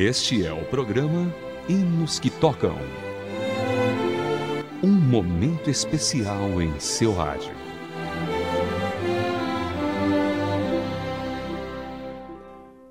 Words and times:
Este 0.00 0.46
é 0.46 0.52
o 0.52 0.64
programa 0.66 1.34
Hinos 1.68 2.20
que 2.20 2.30
Tocam. 2.30 2.78
Um 4.80 4.92
momento 4.92 5.68
especial 5.68 6.62
em 6.62 6.78
seu 6.78 7.12
rádio. 7.12 7.50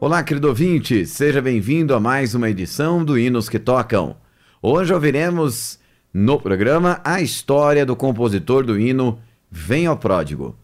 Olá, 0.02 0.22
querido 0.22 0.50
ouvinte, 0.50 1.06
seja 1.06 1.42
bem-vindo 1.42 1.96
a 1.96 2.00
mais 2.02 2.36
uma 2.36 2.50
edição 2.50 3.06
do 3.06 3.18
Hinos 3.18 3.48
que 3.48 3.58
Tocam. 3.58 4.18
Hoje 4.62 4.94
ouviremos 4.94 5.80
no 6.14 6.38
programa 6.38 7.00
a 7.06 7.22
história 7.22 7.86
do 7.86 7.96
compositor 7.96 8.66
do 8.66 8.78
hino 8.78 9.18
Vem 9.50 9.86
ao 9.86 9.96
Pródigo. 9.96 10.58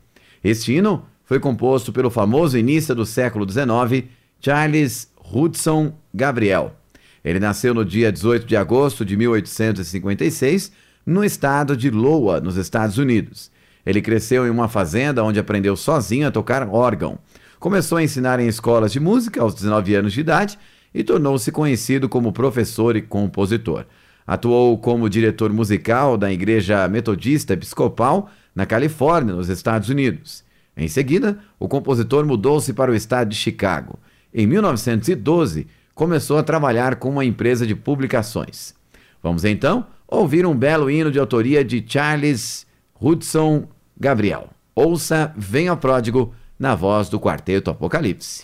Este 0.44 0.73
hino 0.73 1.05
foi 1.23 1.39
composto 1.39 1.94
pelo 1.94 2.09
famoso 2.09 2.57
início 2.57 2.94
do 2.94 3.05
século 3.05 3.49
XIX, 3.49 4.09
Charles 4.41 5.12
Hudson 5.33 5.93
Gabriel. 6.13 6.75
Ele 7.23 7.39
nasceu 7.39 7.73
no 7.73 7.85
dia 7.85 8.11
18 8.11 8.45
de 8.45 8.55
agosto 8.55 9.05
de 9.05 9.15
1856, 9.15 10.71
no 11.05 11.23
estado 11.23 11.75
de 11.75 11.87
Iowa, 11.87 12.39
nos 12.39 12.57
Estados 12.57 12.97
Unidos. 12.97 13.51
Ele 13.85 14.01
cresceu 14.01 14.45
em 14.45 14.49
uma 14.49 14.67
fazenda 14.67 15.23
onde 15.23 15.39
aprendeu 15.39 15.75
sozinho 15.75 16.27
a 16.27 16.31
tocar 16.31 16.67
órgão. 16.67 17.17
Começou 17.59 17.97
a 17.97 18.03
ensinar 18.03 18.39
em 18.39 18.47
escolas 18.47 18.91
de 18.91 18.99
música 18.99 19.41
aos 19.41 19.53
19 19.55 19.95
anos 19.95 20.13
de 20.13 20.19
idade 20.19 20.59
e 20.93 21.03
tornou-se 21.03 21.51
conhecido 21.51 22.07
como 22.07 22.31
professor 22.31 22.95
e 22.95 23.01
compositor. 23.01 23.85
Atuou 24.25 24.77
como 24.77 25.09
diretor 25.09 25.51
musical 25.51 26.17
da 26.17 26.31
Igreja 26.31 26.87
Metodista 26.87 27.53
Episcopal 27.53 28.29
na 28.55 28.65
Califórnia, 28.65 29.34
nos 29.34 29.49
Estados 29.49 29.90
Unidos. 29.90 30.43
Em 30.75 30.87
seguida, 30.87 31.40
o 31.59 31.68
compositor 31.68 32.25
mudou-se 32.25 32.71
para 32.73 32.91
o 32.91 32.95
estado 32.95 33.29
de 33.29 33.35
Chicago. 33.35 33.99
Em 34.34 34.48
1912, 34.48 35.67
começou 35.93 36.37
a 36.37 36.43
trabalhar 36.43 36.95
com 36.95 37.09
uma 37.09 37.23
empresa 37.23 37.67
de 37.67 37.76
publicações. 37.76 38.73
Vamos 39.21 39.45
então 39.45 39.85
ouvir 40.07 40.45
um 40.45 40.55
belo 40.55 40.90
hino 40.90 41.12
de 41.12 41.20
autoria 41.20 41.63
de 41.63 41.84
Charles 41.87 42.65
Hudson 42.99 43.67
Gabriel. 43.99 44.49
Ouça 44.75 45.31
Venha 45.37 45.75
Pródigo 45.75 46.34
na 46.57 46.73
voz 46.73 47.09
do 47.09 47.20
Quarteto 47.20 47.70
Apocalipse. 47.70 48.43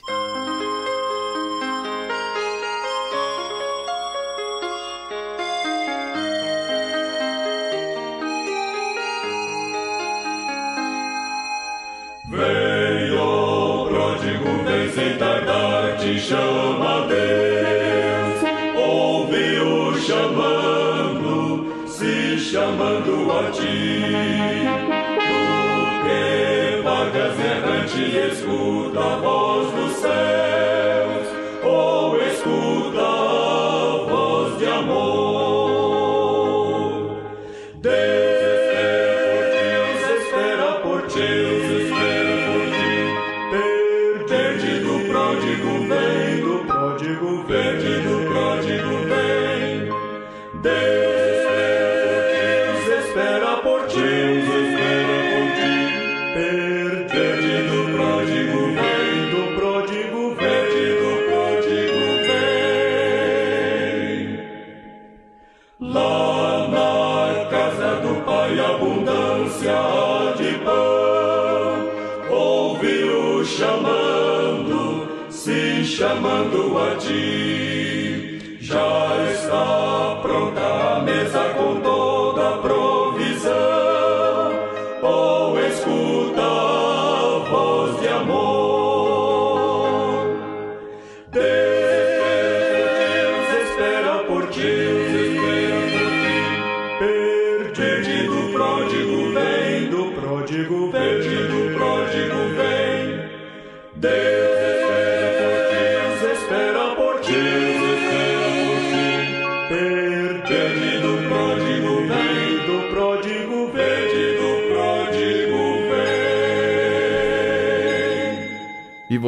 Chamando 47.49 48.18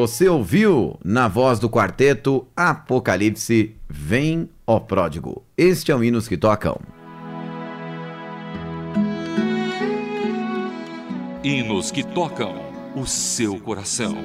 você 0.01 0.27
ouviu 0.27 0.97
na 1.05 1.27
voz 1.27 1.59
do 1.59 1.69
quarteto 1.69 2.47
Apocalipse 2.55 3.75
Vem, 3.87 4.49
ó 4.65 4.79
Pródigo. 4.79 5.43
Este 5.55 5.91
é 5.91 5.95
o 5.95 6.03
Hinos 6.03 6.27
que 6.27 6.35
Tocam. 6.35 6.81
Hinos 11.43 11.91
que 11.91 12.03
tocam 12.03 12.55
o 12.95 13.05
seu 13.05 13.59
coração. 13.59 14.15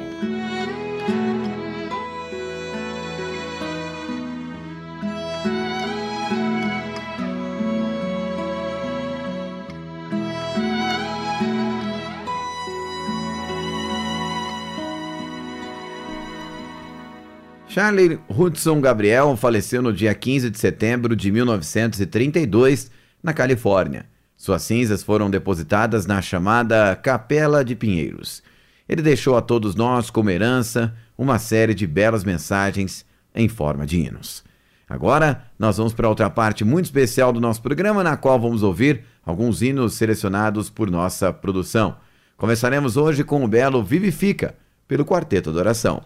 Charlie 17.76 18.18
Hudson 18.30 18.80
Gabriel 18.80 19.36
faleceu 19.36 19.82
no 19.82 19.92
dia 19.92 20.14
15 20.14 20.48
de 20.48 20.58
setembro 20.58 21.14
de 21.14 21.30
1932, 21.30 22.90
na 23.22 23.34
Califórnia. 23.34 24.06
Suas 24.34 24.62
cinzas 24.62 25.02
foram 25.02 25.28
depositadas 25.28 26.06
na 26.06 26.22
chamada 26.22 26.96
Capela 26.96 27.62
de 27.62 27.76
Pinheiros. 27.76 28.42
Ele 28.88 29.02
deixou 29.02 29.36
a 29.36 29.42
todos 29.42 29.74
nós, 29.74 30.08
como 30.08 30.30
herança, 30.30 30.94
uma 31.18 31.38
série 31.38 31.74
de 31.74 31.86
belas 31.86 32.24
mensagens 32.24 33.04
em 33.34 33.46
forma 33.46 33.84
de 33.84 34.00
hinos. 34.00 34.42
Agora, 34.88 35.44
nós 35.58 35.76
vamos 35.76 35.92
para 35.92 36.08
outra 36.08 36.30
parte 36.30 36.64
muito 36.64 36.86
especial 36.86 37.30
do 37.30 37.42
nosso 37.42 37.60
programa, 37.60 38.02
na 38.02 38.16
qual 38.16 38.40
vamos 38.40 38.62
ouvir 38.62 39.02
alguns 39.22 39.60
hinos 39.60 39.92
selecionados 39.92 40.70
por 40.70 40.90
nossa 40.90 41.30
produção. 41.30 41.98
Começaremos 42.38 42.96
hoje 42.96 43.22
com 43.22 43.44
o 43.44 43.48
belo 43.48 43.84
Vivifica, 43.84 44.54
pelo 44.88 45.04
Quarteto 45.04 45.52
da 45.52 45.60
Oração. 45.60 46.02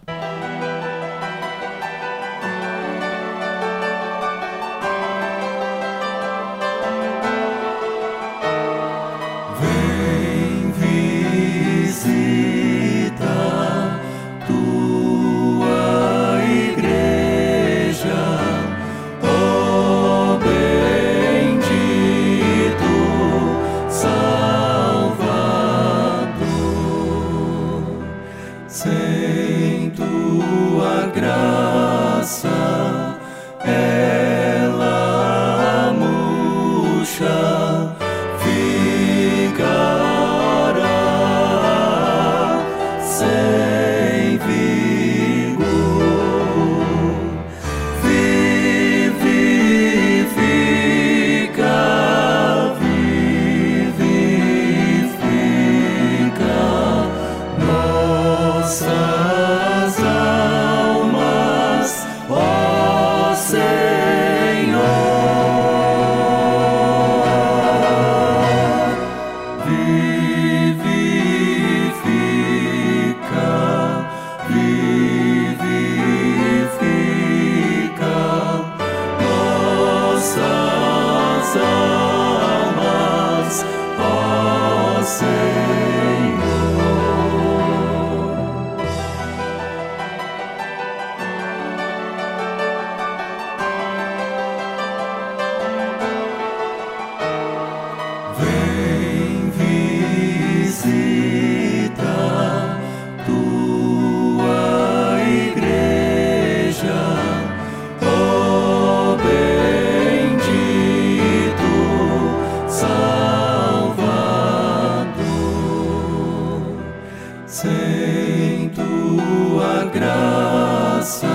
sem 117.51 118.69
tua 118.69 119.83
graça. 119.93 121.27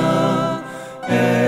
É 1.08 1.45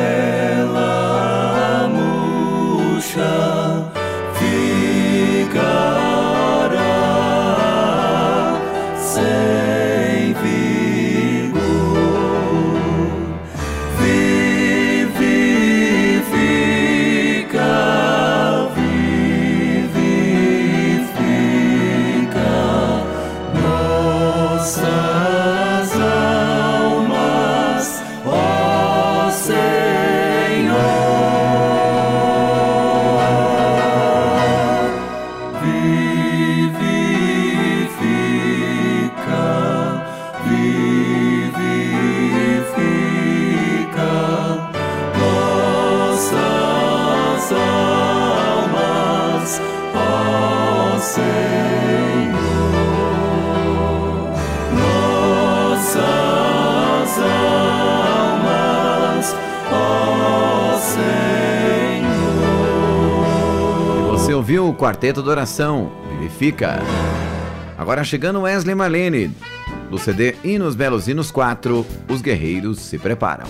Quarteto 64.79 65.25
da 65.25 65.33
Oração, 65.33 65.91
Vivifica. 66.09 66.79
Agora 67.77 68.05
chegando 68.05 68.43
Wesley 68.43 68.77
Marlene, 68.77 69.29
do 69.91 69.99
CD 69.99 70.37
Hinos 70.45 70.77
Belos 70.77 71.09
Hinos 71.09 71.33
4, 71.33 71.85
Os 72.09 72.23
Guerreiros 72.23 72.79
se 72.79 72.97
Preparam. 72.97 73.49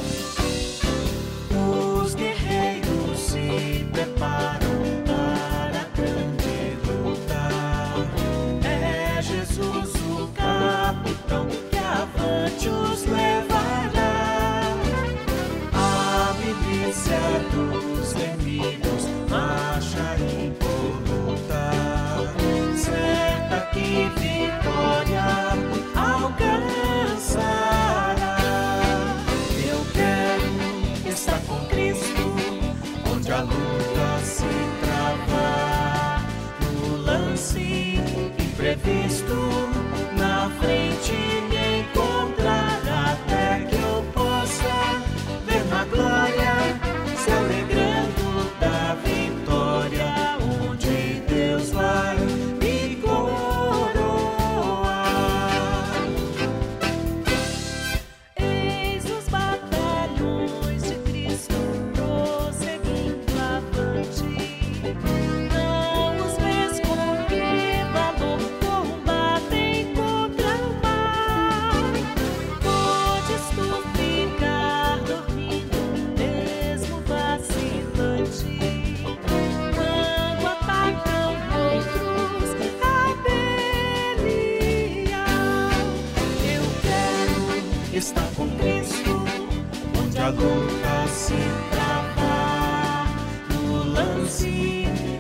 se 91.08 91.34
travar 91.70 93.06
no 93.50 93.84
lance 93.84 94.48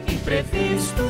imprevisto. 0.06 1.07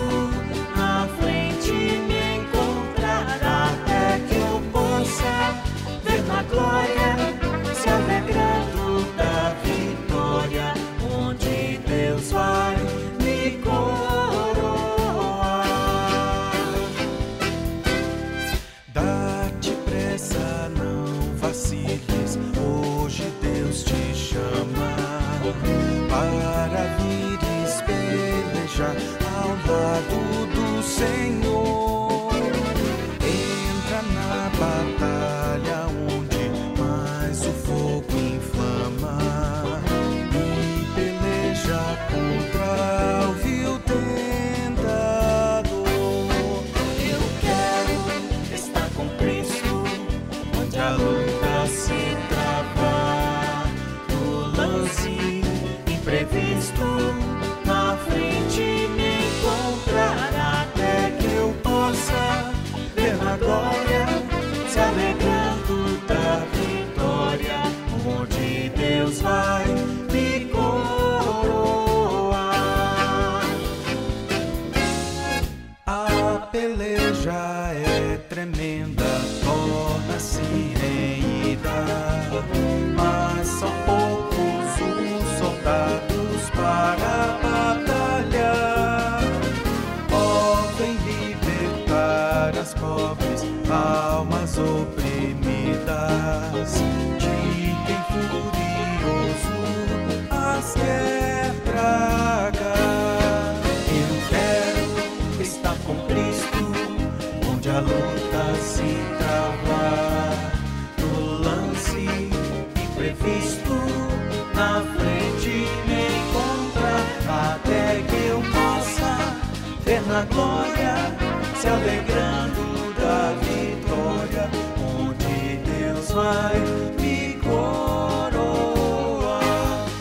se 121.60 121.66
alegrando 121.68 122.94
da 122.94 123.34
vitória, 123.42 124.50
onde 124.78 125.56
Deus 125.58 126.12
vai 126.12 126.56
me 127.00 127.34
coroar, 127.42 128.60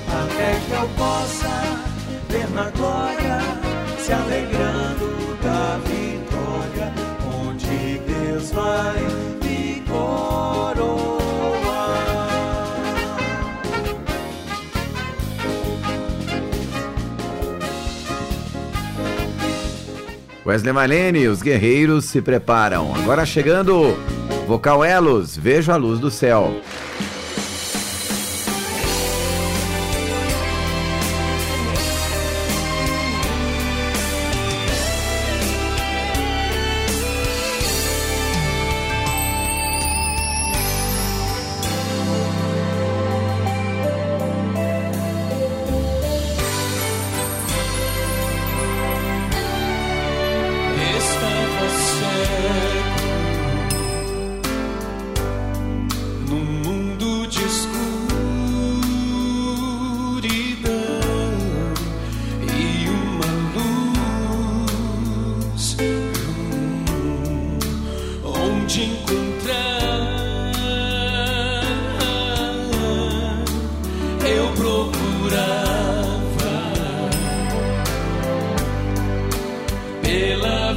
até 0.08 0.60
que 0.65 0.72
eu 0.72 0.88
possa 0.98 1.56
ver 2.29 2.50
na 2.51 2.70
glória, 2.70 3.39
se 4.00 4.13
alegrando 4.13 5.38
da 5.41 5.79
vitória, 5.86 6.94
onde 7.25 8.00
Deus 8.00 8.51
vai 8.51 9.16
Wesley 20.48 20.72
Malene, 20.72 21.27
os 21.27 21.42
guerreiros 21.42 22.06
se 22.06 22.22
preparam. 22.22 22.96
Agora 22.96 23.25
chegando, 23.25 23.98
Vocal 24.48 24.86
Elos, 24.86 25.36
Vejo 25.36 25.74
a 25.74 25.75
Luz 25.75 26.00
do 26.00 26.10
Céu. 26.10 26.62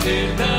did 0.00 0.38
that. 0.38 0.49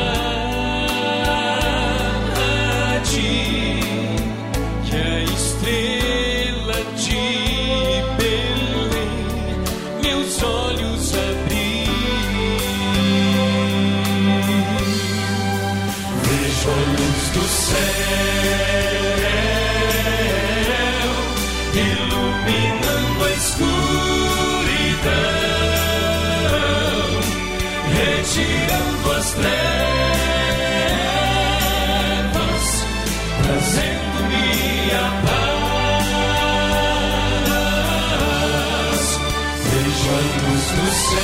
Vejo 40.11 40.17
a 40.17 40.49
luz 40.49 40.65
do 40.71 40.87
céu, 40.91 41.21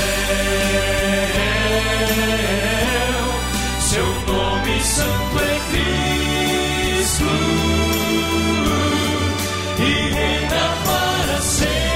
seu 3.81 4.07
nome 4.33 4.81
santo 4.81 5.39
é 5.39 5.59
Cristo 6.95 7.25
e 9.79 10.13
reina 10.13 10.65
para 10.85 11.41
sempre. 11.41 11.86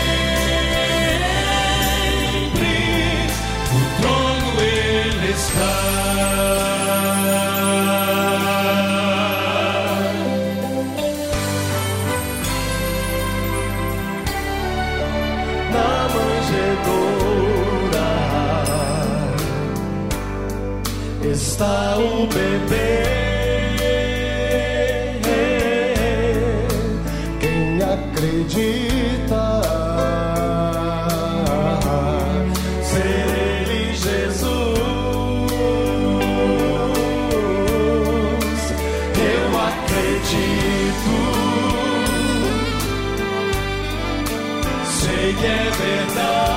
Está 21.62 21.96
o 22.00 22.26
bebê. 22.26 23.04
Quem 27.40 27.80
acredita 27.84 29.62
ser 32.82 33.28
ele 33.62 33.94
Jesus, 33.94 34.42
eu 39.30 39.46
acredito. 39.70 41.14
sei 44.84 45.34
que 45.36 45.46
é 45.46 45.70
verdade. 45.70 46.51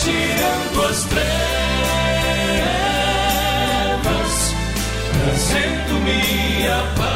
Retirando 0.00 0.82
as 0.88 1.04
trevas, 1.04 1.24
trazendo-me 5.12 6.68
a 6.68 6.82
paz. 6.96 7.10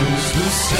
Luz 0.00 0.32
do 0.32 0.48
céu, 0.50 0.78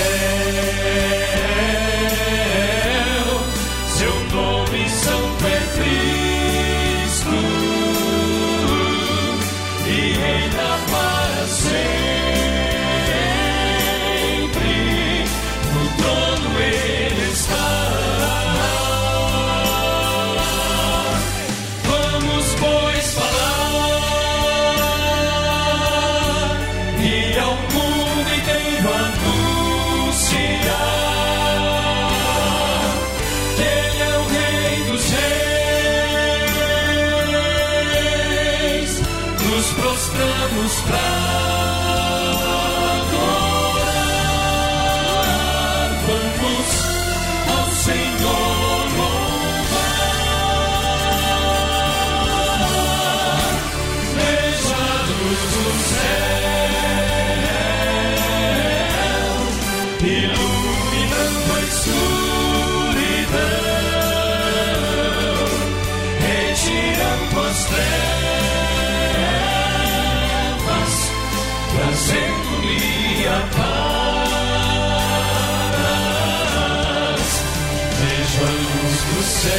céu, 79.38 79.52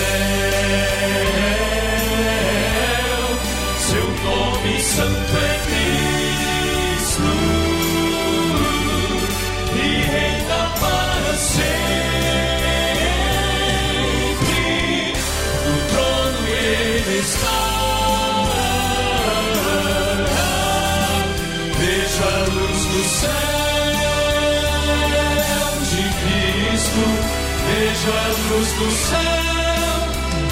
seu 3.80 4.08
nome 4.24 4.74
santo 4.82 5.34
é 5.38 5.54
Cristo 5.68 7.32
e 9.76 9.78
reina 10.12 10.62
para 10.82 11.34
sempre. 11.38 11.80
No 15.66 15.76
trono 15.92 16.42
ele 16.48 17.16
está. 17.20 17.60
Vejo 21.80 22.24
a 22.24 22.38
luz 22.54 22.82
do 22.86 23.02
céu 23.04 23.30
de 25.90 26.04
Cristo. 26.20 27.04
Vejo 27.66 28.10
a 28.12 28.28
luz 28.50 28.70
do 28.74 28.88
céu. 28.92 29.59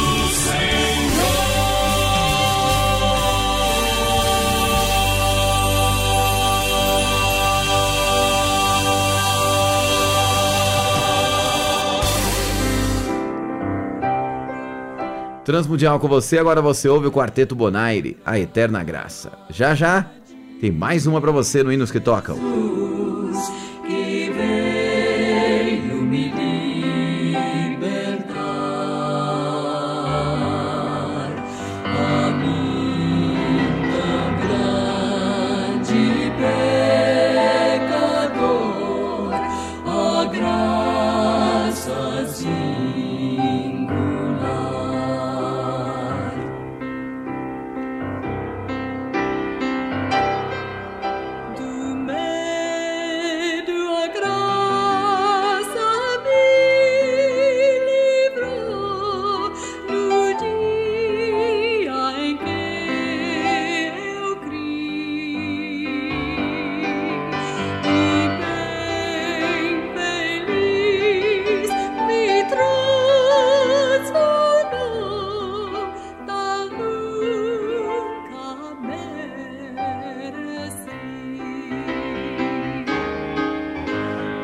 Transmundial 15.43 15.99
com 15.99 16.07
você, 16.07 16.37
agora 16.39 16.61
você 16.61 16.87
ouve 16.87 17.07
o 17.07 17.11
Quarteto 17.11 17.53
Bonaire, 17.53 18.17
a 18.25 18.39
Eterna 18.39 18.81
Graça. 18.81 19.33
Já 19.49 19.75
já 19.75 20.05
tem 20.61 20.71
mais 20.71 21.05
uma 21.05 21.19
pra 21.19 21.31
você 21.31 21.61
no 21.61 21.71
Hinos 21.71 21.91
que 21.91 21.99
Tocam. 21.99 22.37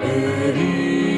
querido. 0.10 1.09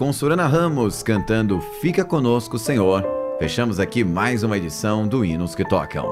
Com 0.00 0.14
Surana 0.14 0.46
Ramos 0.46 1.02
cantando 1.02 1.60
Fica 1.82 2.02
Conosco, 2.02 2.58
Senhor, 2.58 3.04
fechamos 3.38 3.78
aqui 3.78 4.02
mais 4.02 4.42
uma 4.42 4.56
edição 4.56 5.06
do 5.06 5.22
Hinos 5.22 5.54
que 5.54 5.62
Tocam. 5.62 6.10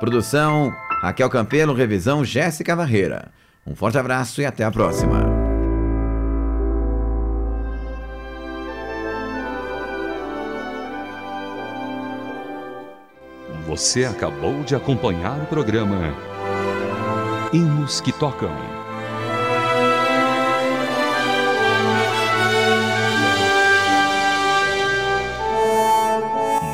Produção 0.00 0.72
Raquel 1.02 1.28
Campelo, 1.28 1.74
revisão 1.74 2.24
Jéssica 2.24 2.74
Barreira. 2.74 3.30
Um 3.66 3.74
forte 3.74 3.98
abraço 3.98 4.40
e 4.40 4.46
até 4.46 4.64
a 4.64 4.70
próxima. 4.70 5.26
Você 13.66 14.06
acabou 14.06 14.62
de 14.62 14.74
acompanhar 14.74 15.38
o 15.38 15.44
programa 15.44 16.14
Hinos 17.52 18.00
que 18.00 18.10
Tocam. 18.10 18.77